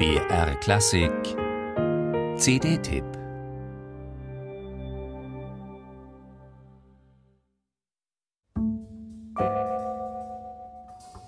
[0.00, 1.12] BR Klassik.
[2.38, 3.04] CD-Tipp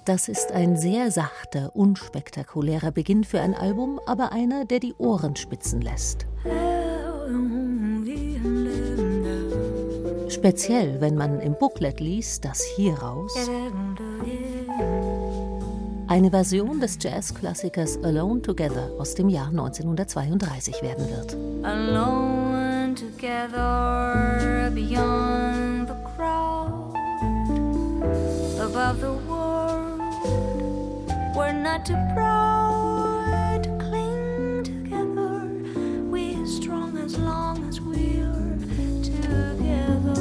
[0.06, 5.36] Das ist ein sehr sachter, unspektakulärer Beginn für ein Album, aber einer, der die Ohren
[5.36, 6.26] spitzen lässt.
[10.30, 13.34] Speziell, wenn man im Booklet liest, dass hieraus
[16.12, 21.34] eine Version des Jazzklassikers Alone Together aus dem Jahr 1932 werden wird.
[21.64, 26.94] Alone together beyond the crowd
[28.60, 30.02] above the world
[31.34, 35.48] we're not too proud to cling together
[36.10, 38.58] we're strong as long as we're
[39.02, 40.12] together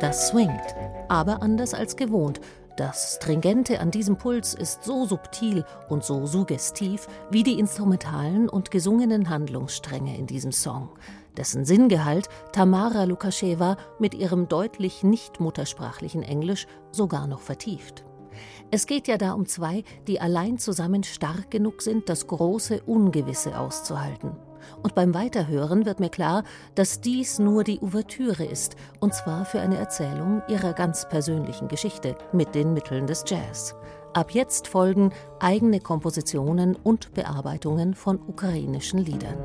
[0.00, 0.76] Das swingt,
[1.08, 2.40] aber anders als gewohnt
[2.76, 8.70] das Stringente an diesem Puls ist so subtil und so suggestiv wie die instrumentalen und
[8.70, 10.90] gesungenen Handlungsstränge in diesem Song,
[11.38, 18.04] dessen Sinngehalt Tamara Lukaschewa mit ihrem deutlich nicht muttersprachlichen Englisch sogar noch vertieft.
[18.70, 23.58] Es geht ja da um zwei, die allein zusammen stark genug sind, das große Ungewisse
[23.58, 24.36] auszuhalten.
[24.82, 29.60] Und beim Weiterhören wird mir klar, dass dies nur die Ouvertüre ist, und zwar für
[29.60, 33.74] eine Erzählung ihrer ganz persönlichen Geschichte mit den Mitteln des Jazz.
[34.12, 39.36] Ab jetzt folgen eigene Kompositionen und Bearbeitungen von ukrainischen Liedern.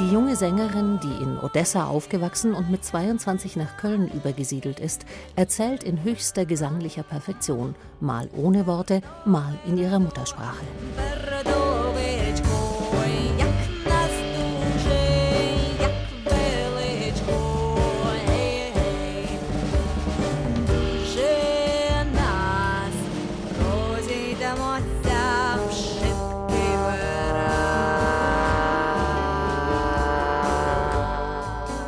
[0.00, 5.06] Die junge Sängerin, die in Odessa aufgewachsen und mit 22 nach Köln übergesiedelt ist,
[5.36, 10.64] erzählt in höchster gesanglicher Perfektion, mal ohne Worte, mal in ihrer Muttersprache.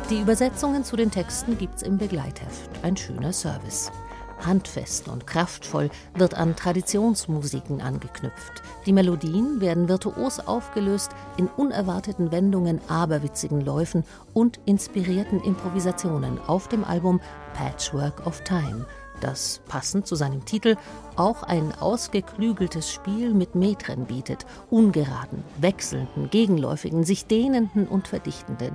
[0.09, 2.69] Die Übersetzungen zu den Texten gibt's im Begleitheft.
[2.81, 3.91] Ein schöner Service.
[4.39, 8.63] Handfest und kraftvoll wird an Traditionsmusiken angeknüpft.
[8.85, 16.85] Die Melodien werden virtuos aufgelöst in unerwarteten Wendungen, aberwitzigen Läufen und inspirierten Improvisationen auf dem
[16.85, 17.19] Album
[17.53, 18.85] Patchwork of Time,
[19.19, 20.77] das passend zu seinem Titel
[21.17, 28.71] auch ein ausgeklügeltes Spiel mit Metren bietet, ungeraden, wechselnden, gegenläufigen, sich dehnenden und verdichtenden.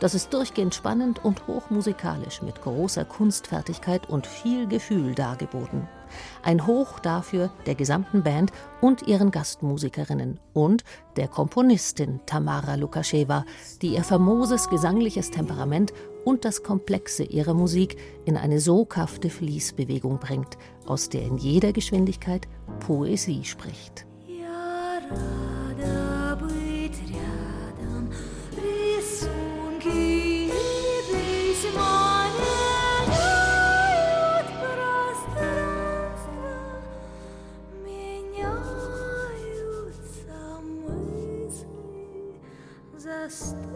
[0.00, 5.88] Das ist durchgehend spannend und hochmusikalisch mit großer Kunstfertigkeit und viel Gefühl dargeboten.
[6.42, 10.84] Ein Hoch dafür der gesamten Band und ihren Gastmusikerinnen und
[11.16, 13.44] der Komponistin Tamara Lukaschewa,
[13.80, 15.92] die ihr famoses gesangliches Temperament
[16.24, 22.46] und das Komplexe ihrer Musik in eine soghafte Fließbewegung bringt, aus der in jeder Geschwindigkeit
[22.80, 24.06] Poesie spricht.
[24.26, 25.00] Ja,
[43.32, 43.71] past.